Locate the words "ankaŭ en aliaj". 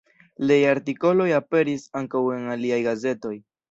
2.03-2.85